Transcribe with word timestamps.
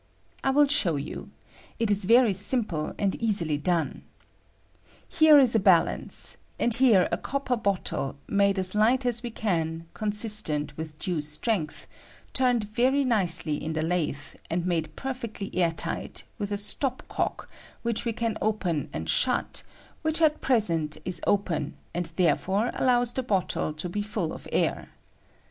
I 0.43 0.49
will 0.49 0.65
ahow 0.65 0.95
you: 0.99 1.29
it 1.77 1.91
is 1.91 2.05
very 2.05 2.33
simple, 2.33 2.95
and 2.97 3.13
easily 3.21 3.59
donef 3.59 4.01
Here 5.07 5.37
is 5.37 5.53
a 5.53 5.59
balance, 5.59 6.37
and 6.59 6.73
here 6.73 7.07
a 7.11 7.17
copper 7.17 7.55
bottle 7.55 8.15
made 8.27 8.57
as 8.57 8.73
light 8.73 9.05
aa 9.05 9.11
we 9.21 9.29
can 9.29 9.87
consistent 9.93 10.75
with 10.75 10.97
due 10.97 11.21
strength, 11.21 11.85
turned 12.33 12.63
very 12.63 13.05
nicely 13.05 13.63
in 13.63 13.73
the 13.73 13.81
latho, 13.83 14.37
and 14.49 14.65
made 14.65 14.95
perfectly 14.95 15.51
air 15.53 15.71
tight, 15.71 16.23
with 16.39 16.51
a 16.51 16.57
stop 16.57 17.03
cock, 17.07 17.47
which 17.83 18.03
we 18.03 18.11
can 18.11 18.39
open 18.41 18.89
and 18.91 19.07
shut, 19.07 19.61
which 20.01 20.19
at 20.19 20.31
I 20.31 20.33
130 20.37 20.43
METHOD 20.43 20.47
OF 20.47 20.79
WEIGHING 20.79 20.87
GASES. 20.87 20.97
present 20.97 20.97
is 21.05 21.21
open, 21.27 21.77
and, 21.93 22.05
therefore, 22.15 22.71
allows 22.73 23.13
the 23.13 23.21
bottle 23.21 23.71
to 23.73 23.87
be 23.87 24.01
full 24.01 24.33
of 24.33 24.47
air. 24.51 24.89